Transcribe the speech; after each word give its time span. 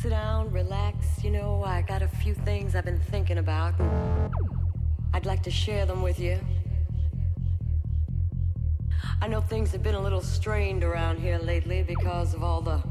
Sit 0.00 0.10
down, 0.10 0.52
relax. 0.52 1.24
You 1.24 1.30
know, 1.30 1.64
I 1.64 1.80
got 1.80 2.02
a 2.02 2.08
few 2.08 2.34
things 2.34 2.74
I've 2.74 2.84
been 2.84 3.00
thinking 3.00 3.38
about. 3.38 3.72
I'd 5.14 5.24
like 5.24 5.42
to 5.44 5.50
share 5.50 5.86
them 5.86 6.02
with 6.02 6.18
you. 6.20 6.38
I 9.22 9.28
know 9.28 9.40
things 9.40 9.72
have 9.72 9.82
been 9.82 9.94
a 9.94 10.00
little 10.00 10.20
strained 10.20 10.84
around 10.84 11.18
here 11.18 11.38
lately 11.38 11.82
because 11.82 12.34
of 12.34 12.44
all 12.44 12.60
the 12.60 12.82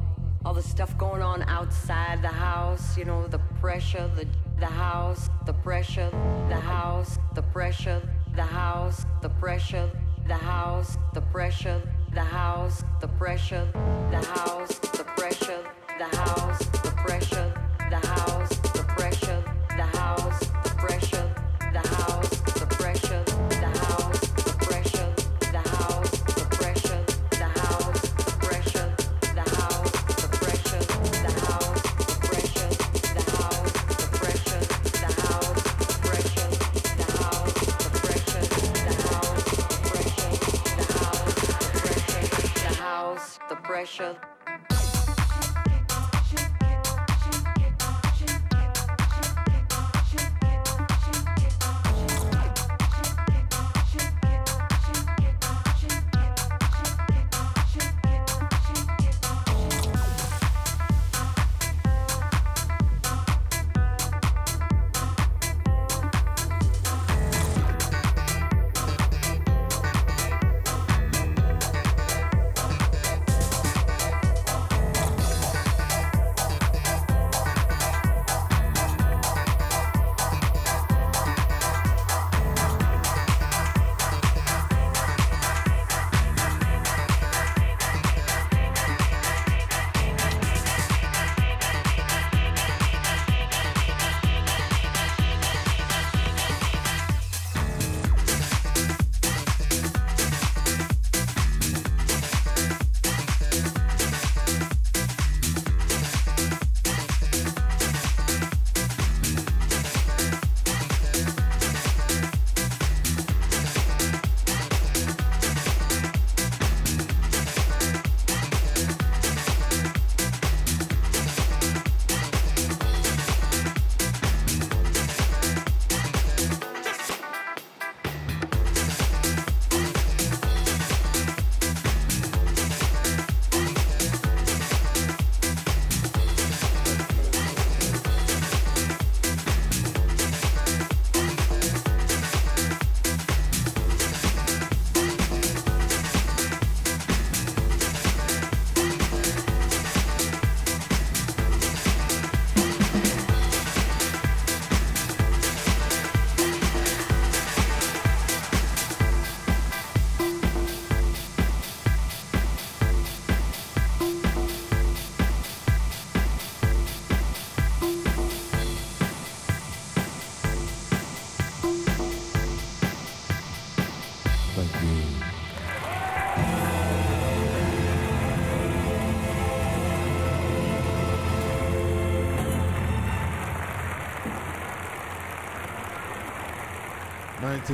all 0.44 0.56
the 0.56 0.64
stuff 0.64 0.98
going 0.98 1.22
on 1.22 1.44
outside 1.44 2.24
the 2.24 2.28
house, 2.28 2.98
you 2.98 3.06
know, 3.06 3.28
the 3.28 3.40
pressure, 3.62 4.10
the 4.16 4.28
the 4.60 4.66
house, 4.66 5.30
the 5.46 5.54
pressure, 5.54 6.10
the 6.50 6.56
house, 6.56 7.20
the 7.36 7.44
pressure, 7.44 8.02
the 8.36 8.44
house, 8.44 9.06
the 9.22 9.30
pressure, 9.30 9.92
the 10.26 10.34
house, 10.34 10.98
the 11.14 11.22
pressure, 11.22 11.82
the 12.16 12.24
house, 12.24 12.84
the 13.00 13.08
pressure, 13.08 13.68
the 14.10 14.22
house, 14.26 14.80
the 14.80 15.04
pressure, 15.04 15.64
the 16.00 16.18
house, 16.18 16.45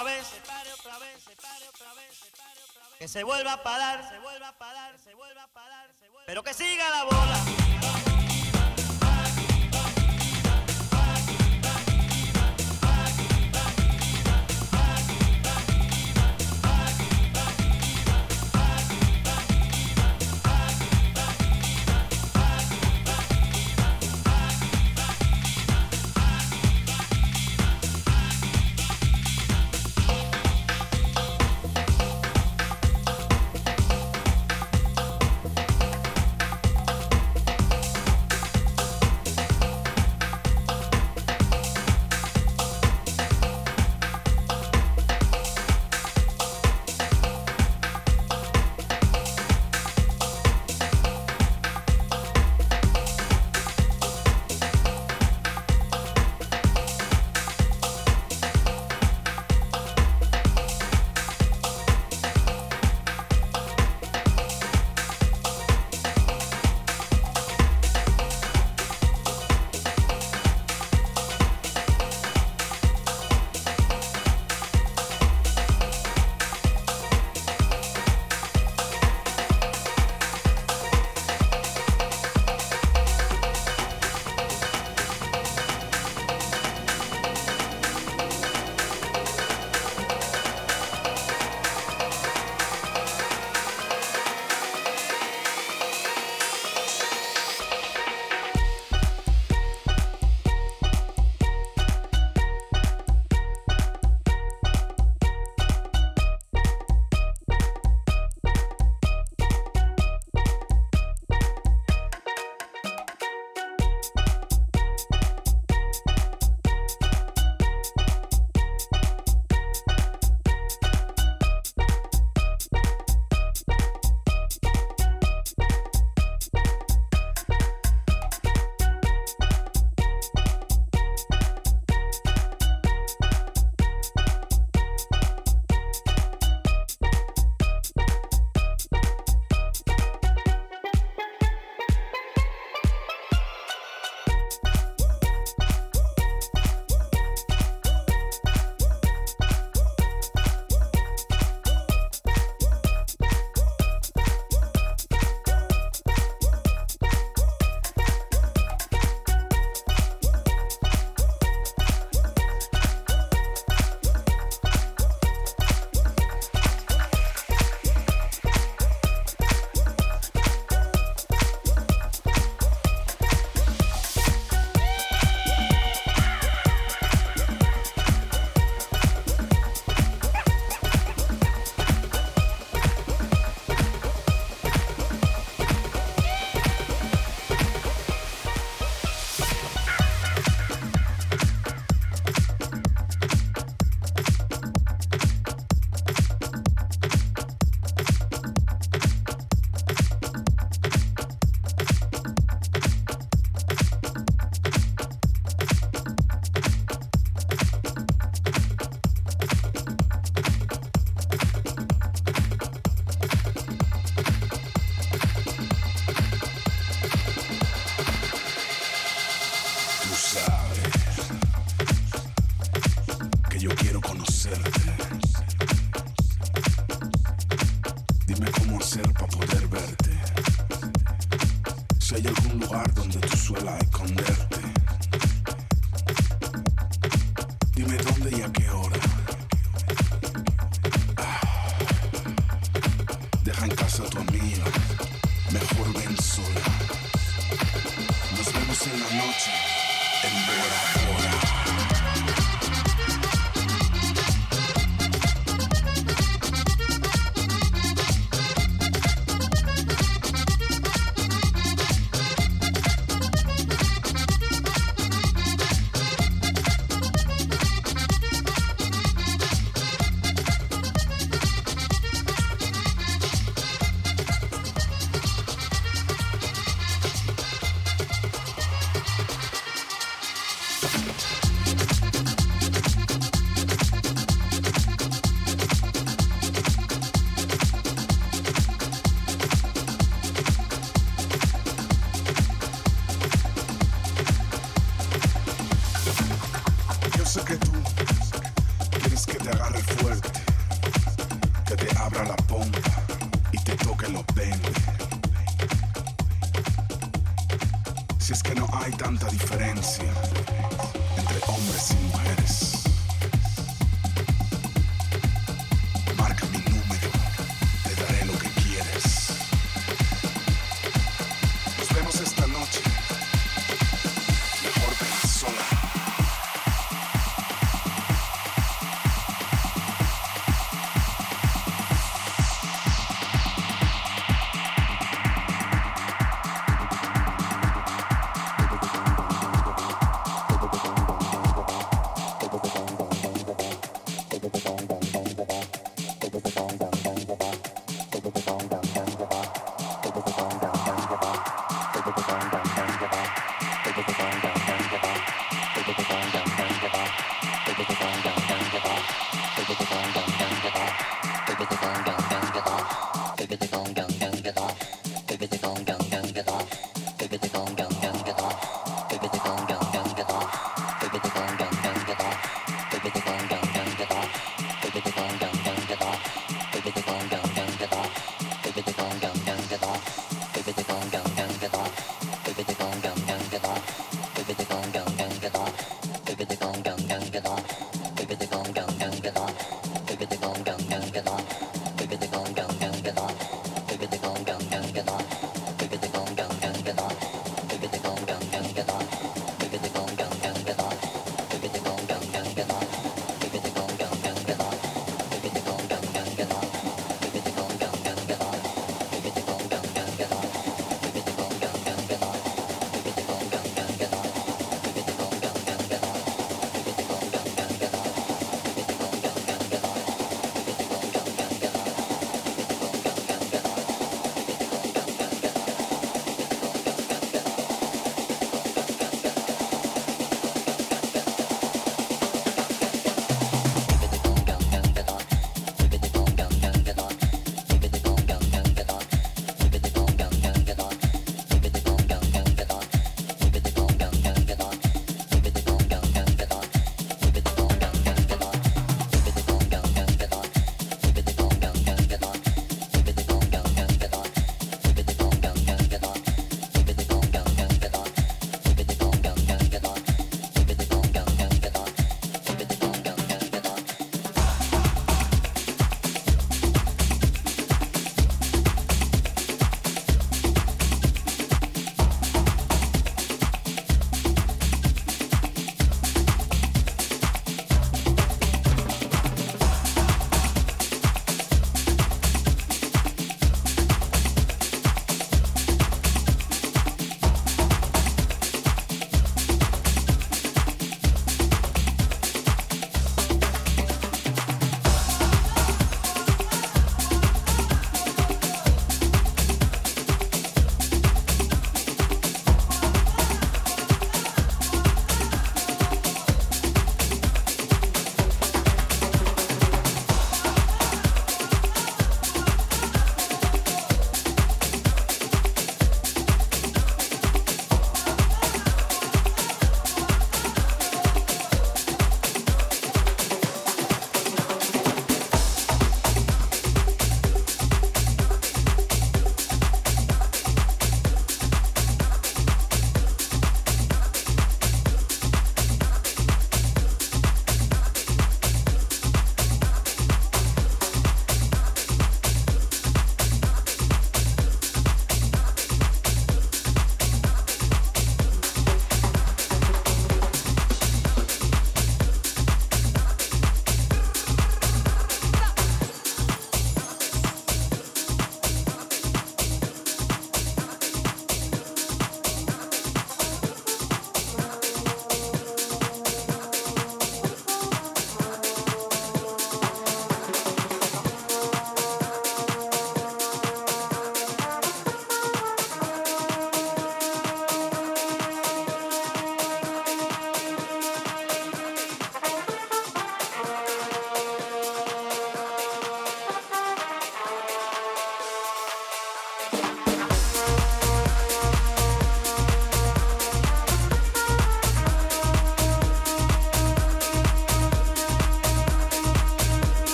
Otra 0.00 0.12
vez, 0.12 0.26
que 2.98 3.08
se 3.08 3.22
vuelva 3.22 3.52
a 3.52 3.62
parar, 3.62 4.08
se 4.08 4.18
vuelva 4.18 4.48
a 4.48 4.58
parar, 4.58 4.98
se 4.98 5.14
vuelva 5.14 5.42
a 5.42 5.48
parar, 5.48 5.90
pero 6.26 6.42
que 6.42 6.54
siga 6.54 6.88
la 6.90 7.04
bola. 7.04 7.29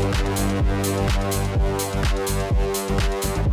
Thank 0.00 0.18
you. 3.36 3.47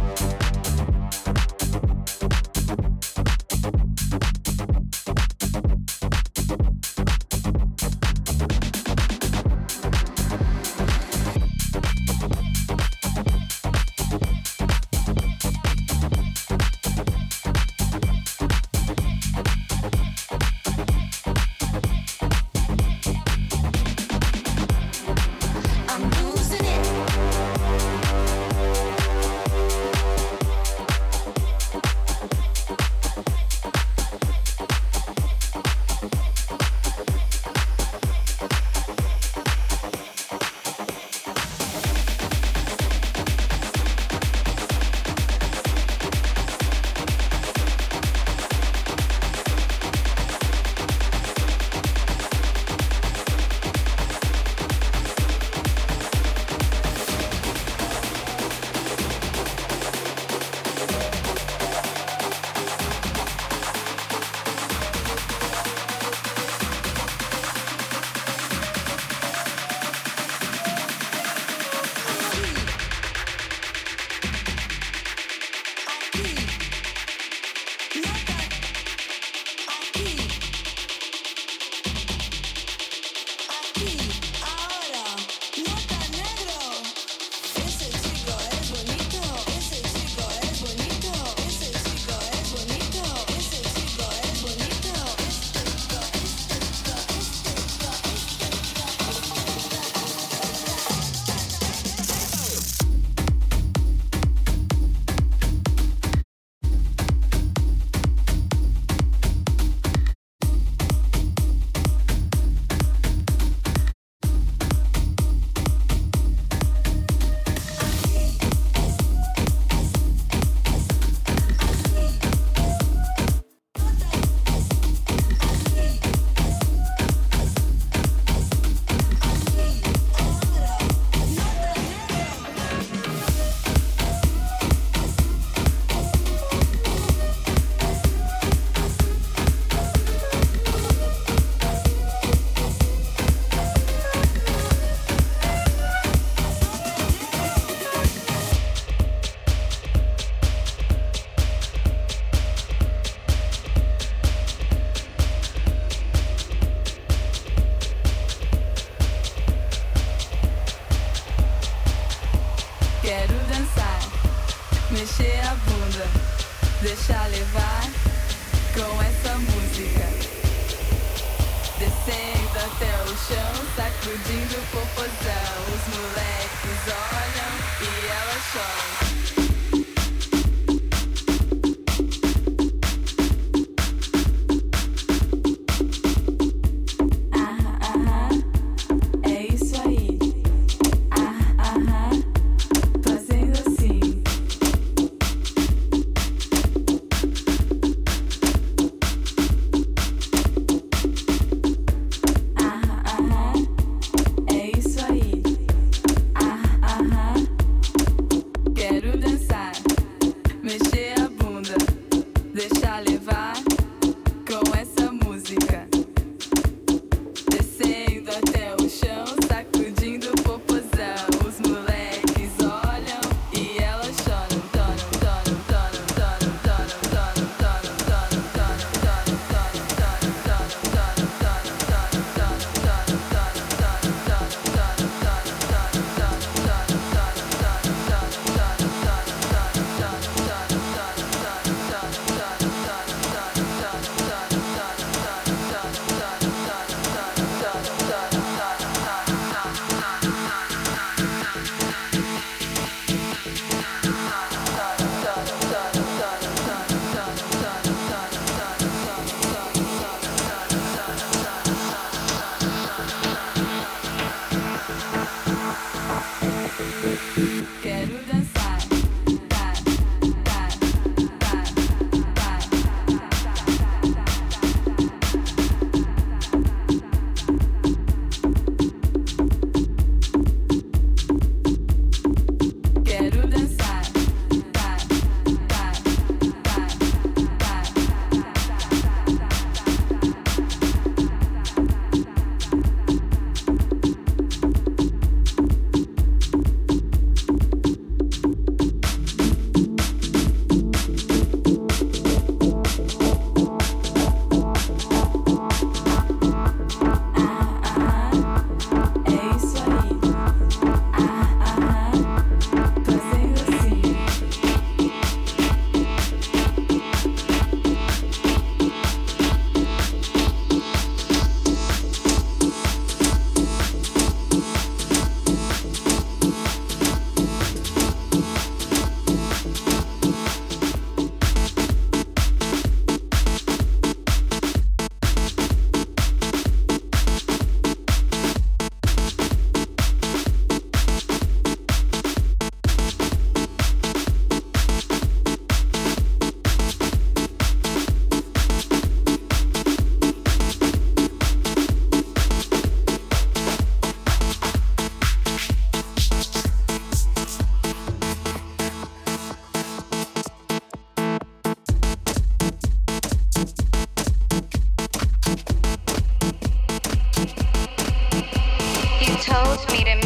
Been 369.87 370.24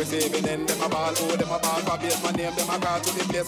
place 0.00 0.30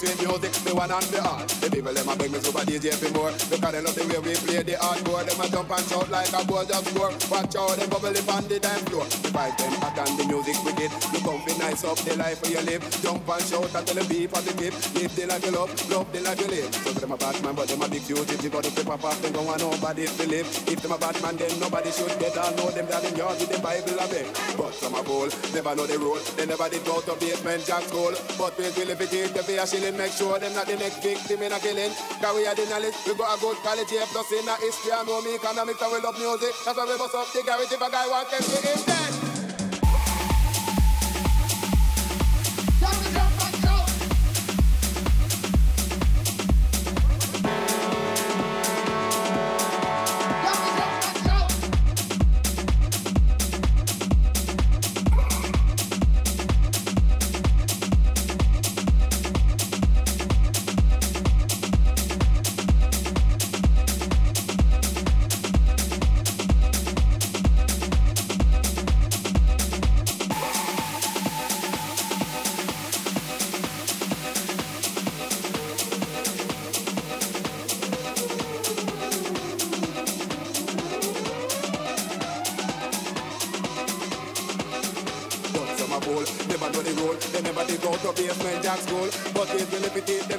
with 0.03 0.20
music, 0.20 0.53
the 0.64 0.74
one 0.74 0.90
and 0.90 1.09
the 1.12 1.20
art. 1.22 1.48
The 1.48 1.70
people 1.70 1.92
them 1.92 2.09
a 2.09 2.16
beg 2.16 2.32
me 2.32 2.38
super 2.40 2.64
DJ 2.64 2.94
for 2.94 3.11
more 3.12 3.32
because 3.32 3.72
they 3.72 3.82
love 3.82 3.94
the 3.94 4.05
way 4.09 4.20
we 4.24 4.34
play 4.34 4.62
the 4.62 4.76
hardcore. 4.80 5.24
Them 5.26 5.40
a 5.40 5.46
jump 5.48 5.70
and 5.70 5.86
shout 5.86 6.09
like 6.11 6.32
a 6.32 6.40
ball 6.44 6.64
just 6.64 6.86
score. 6.88 7.12
Watch 7.30 7.57
out, 7.57 7.76
them 7.76 7.88
bubble 7.90 8.14
up 8.14 8.28
on 8.32 8.44
the 8.48 8.59
dance 8.59 8.82
floor. 8.88 9.05
The 9.05 9.28
vibe 9.30 9.57
them 9.59 9.72
hot 9.80 9.98
and 9.98 10.14
the 10.18 10.24
music 10.26 10.57
wicked. 10.64 10.92
You 11.12 11.20
come 11.20 11.41
nice 11.62 11.84
up 11.84 11.98
the 12.02 12.16
life 12.18 12.42
where 12.42 12.58
you 12.58 12.62
live. 12.66 12.82
Jump 13.02 13.22
and 13.22 13.44
shout 13.46 13.70
until 13.74 13.94
the 13.94 14.04
beat 14.10 14.30
positive. 14.30 14.74
Live 14.98 15.14
the 15.14 15.24
life 15.26 15.44
you 15.46 15.52
love, 15.54 15.70
love 15.90 16.08
the 16.10 16.20
life 16.20 16.40
you 16.42 16.48
live. 16.50 16.74
So 16.74 16.90
them 16.98 17.12
a 17.12 17.16
bad 17.16 17.38
man, 17.42 17.54
but 17.54 17.68
them 17.70 17.82
a 17.82 17.88
big 17.88 18.04
duty. 18.04 18.34
They 18.36 18.50
got 18.50 18.66
the 18.66 18.70
paper 18.74 18.98
pop, 18.98 19.16
them 19.22 19.32
go 19.32 19.46
on 19.46 19.58
nobody 19.62 20.06
to 20.06 20.24
live. 20.26 20.46
If 20.66 20.82
them 20.82 20.92
a 20.92 20.98
bad 20.98 21.16
man, 21.22 21.38
then 21.38 21.54
nobody 21.62 21.90
should 21.94 22.12
get 22.18 22.36
all 22.36 22.50
know 22.58 22.68
them 22.74 22.86
that 22.90 23.06
in 23.06 23.14
yard 23.14 23.38
with 23.38 23.50
the 23.54 23.60
Bible 23.62 23.94
a 23.94 24.06
beg. 24.10 24.26
But 24.58 24.74
some 24.74 24.98
a 24.98 25.02
fool, 25.06 25.30
never 25.54 25.72
know 25.78 25.86
the 25.86 25.98
rule. 26.02 26.18
They 26.34 26.46
never 26.46 26.66
did 26.66 26.82
go 26.84 26.98
to 27.00 27.14
Basement 27.22 27.62
Jaxx 27.62 27.86
school. 27.88 28.14
But 28.34 28.58
we 28.58 28.66
will 28.74 28.90
if 28.90 29.00
it 29.00 29.12
is 29.14 29.30
the 29.30 29.42
fear 29.46 29.62
shilling, 29.62 29.96
make 29.96 30.12
sure 30.12 30.38
them 30.42 30.52
not 30.58 30.66
the 30.66 30.76
next 30.76 30.98
victim 30.98 31.46
in 31.46 31.54
a 31.54 31.58
killing. 31.62 31.94
Cause 32.18 32.34
we 32.34 32.42
are 32.42 32.58
the 32.58 32.66
knowledge, 32.66 32.98
we 33.06 33.14
got 33.14 33.30
a 33.30 33.36
good 33.38 33.56
quality 33.62 34.02
plus 34.10 34.30
in 34.34 34.48
a 34.50 34.54
history. 34.58 34.90
I 34.90 35.06
know 35.06 35.22
me 35.22 35.38
economics 35.38 35.78
and 35.78 35.90
we 35.94 35.98
love 36.02 36.18
music. 36.18 36.54
That's 36.66 36.74
why 36.74 36.90
we 36.90 36.98
bust 36.98 37.14
up 37.14 37.30
the 37.30 37.40
garage 37.46 37.70
if 37.70 37.78
a 37.78 37.88
guy 37.90 38.06
wants 38.10 38.34
to 38.34 38.38
be 38.50 38.58
in 38.66 38.82
dead. 38.82 39.32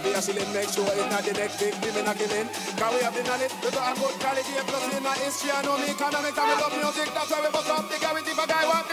Be 0.04 0.12
a 0.12 0.22
shilling, 0.22 0.52
make 0.52 0.70
sure 0.70 0.86
it's 0.86 1.08
not 1.08 1.24
the 1.24 1.34
next 1.34 1.56
victim 1.58 1.96
in 1.96 2.08
a 2.08 2.14
killing. 2.14 2.48
Cause 2.76 2.92
we 2.94 3.00
have 3.02 3.16
the 3.16 3.24
knowledge, 3.24 3.54
we 3.64 3.70
got 3.72 3.88
a 3.88 3.94
good 3.96 4.16
quality, 4.20 4.54
plus 4.68 4.84
in 4.92 5.06
our 5.08 5.16
history, 5.16 5.52
I 5.56 5.62
know 5.64 5.78
me 5.80 5.88
economic, 5.96 6.36
and 6.36 6.48
we 6.52 6.56
love 6.60 6.76
music, 6.76 7.10
that's 7.16 7.32
why 7.32 7.40
we 7.40 7.50
bust 7.50 7.72
up 7.72 7.88
the 7.88 7.98
gravity 7.98 8.32
for 8.36 8.46
guy 8.46 8.68
want 8.68 8.93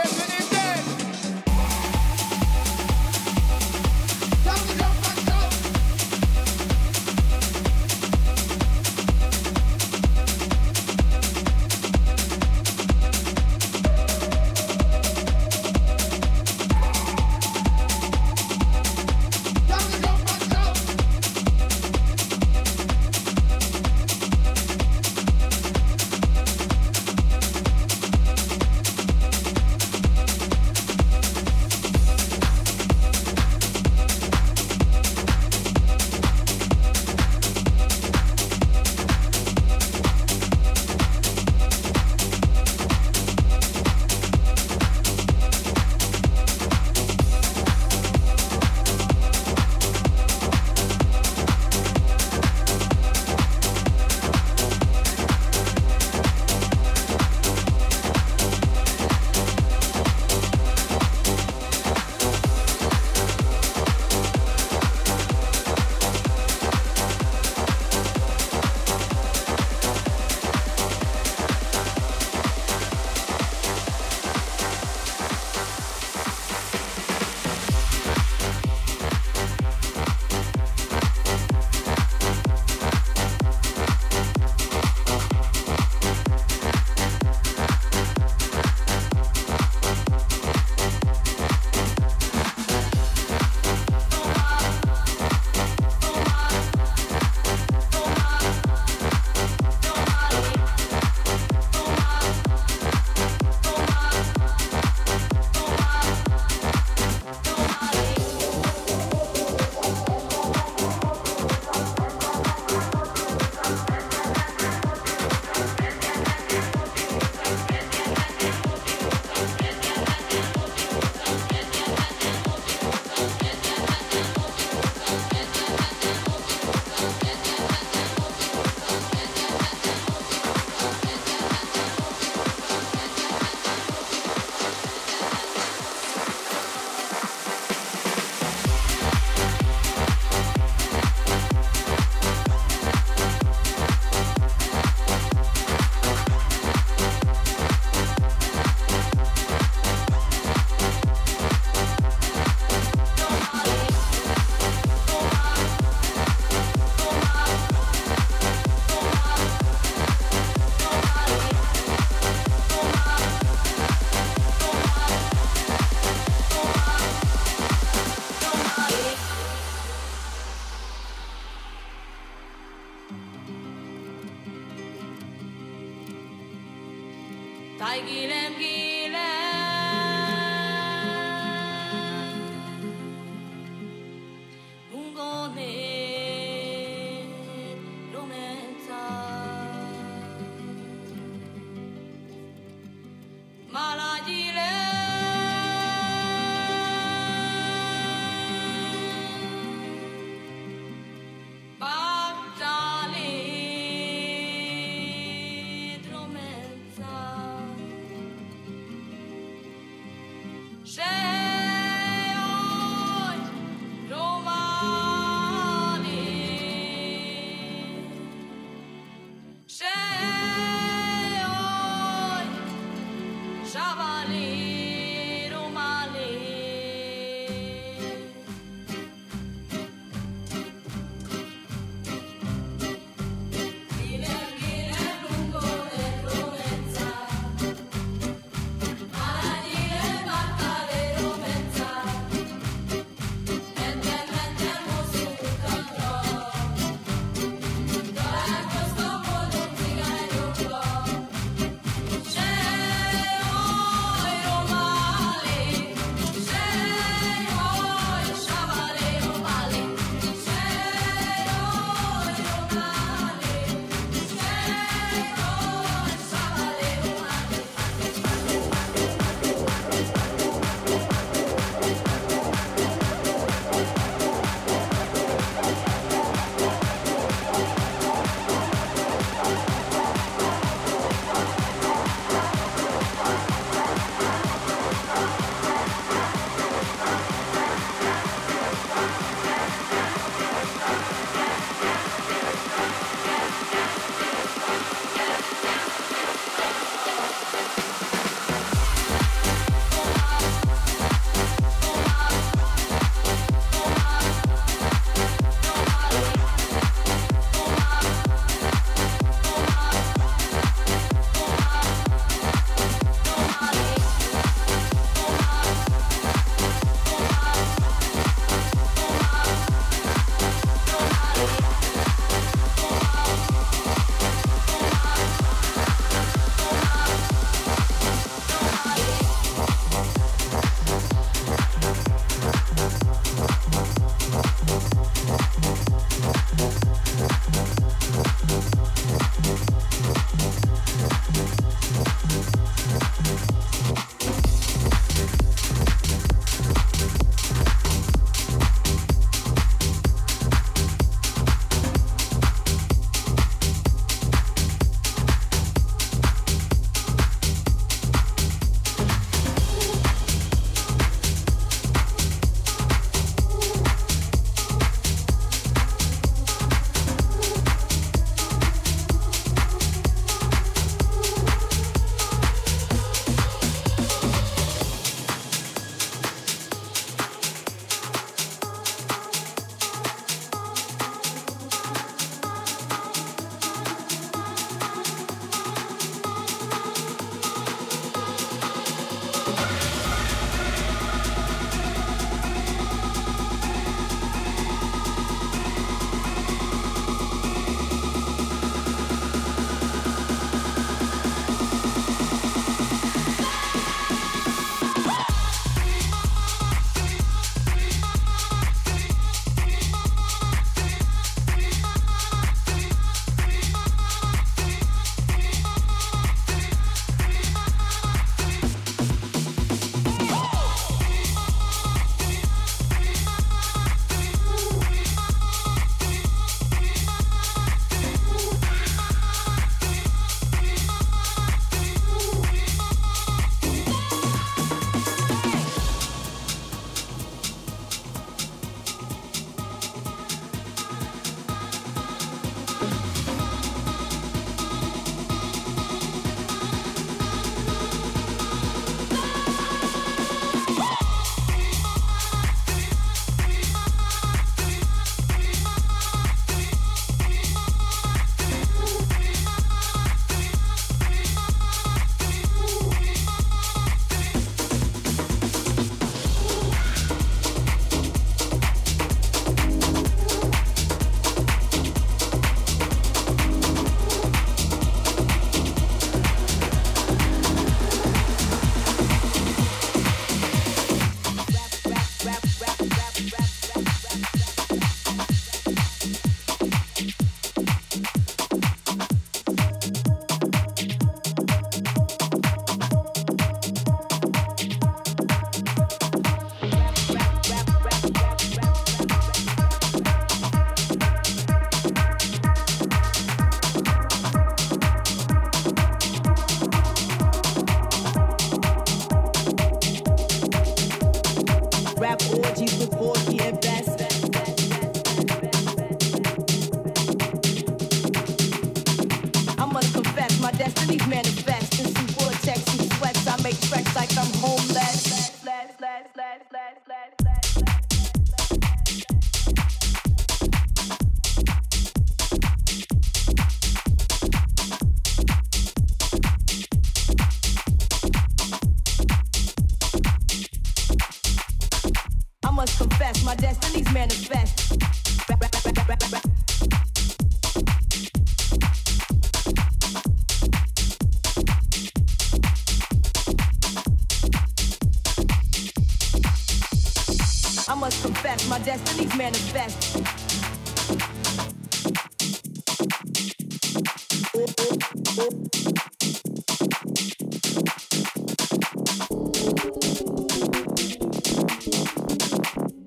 and. 559.33 559.75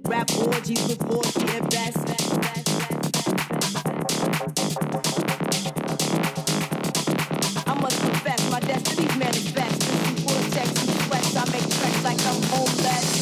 Rap 0.05 0.29
orgies 0.37 0.83
with 0.87 0.99
Morphe 0.99 1.55
and 1.55 1.69
best. 1.69 1.97
I 7.65 7.73
must 7.79 7.99
confess, 8.01 8.51
my 8.51 8.59
destiny's 8.59 9.15
manifest. 9.17 9.83
Vortex 10.19 10.69
and 10.81 10.89
sweats. 11.07 11.35
I 11.35 11.45
make 11.51 11.69
tracks 11.69 12.03
like 12.03 12.25
I'm 12.25 12.41
homeless 12.43 13.13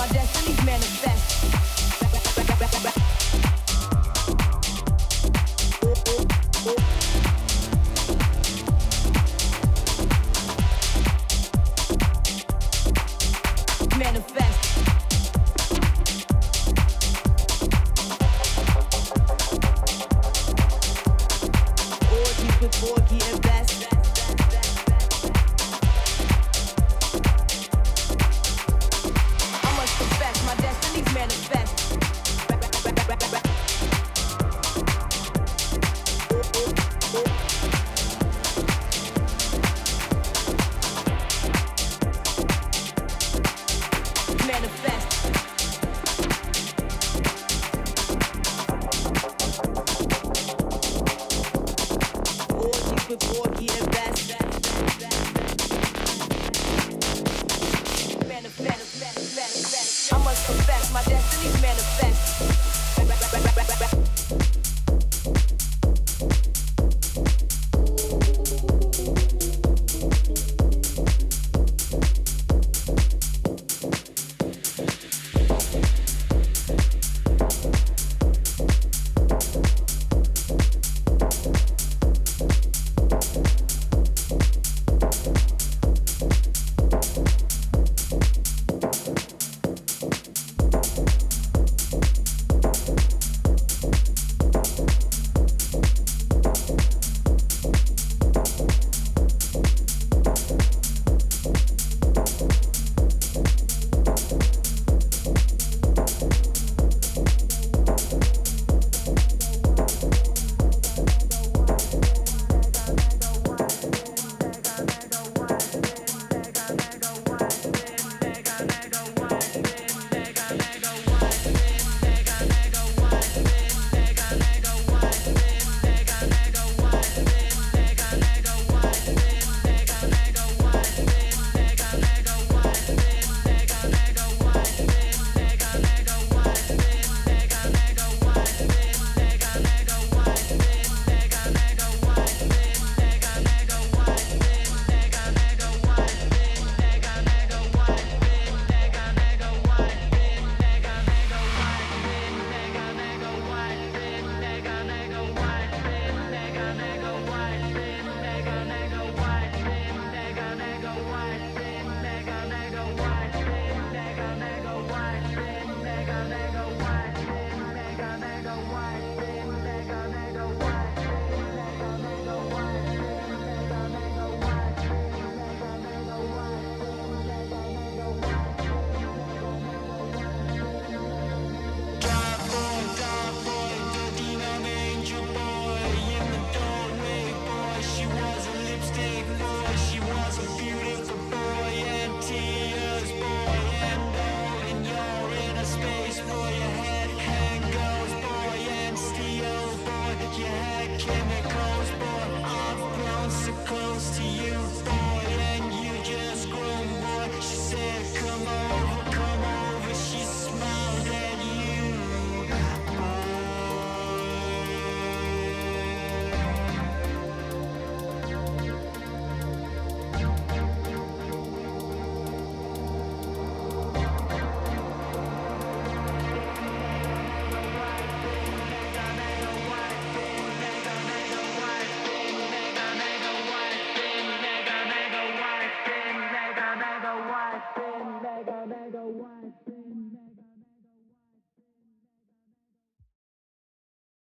my 0.00 0.08
destiny's 0.08 0.64
manifest. 0.64 2.09